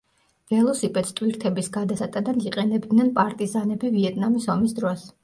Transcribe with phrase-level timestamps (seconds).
[0.51, 5.07] ველოსიპედს ტვირთების გადასატანად იყენებდნენ პარტიზანები ვიეტნამის ომის დროს.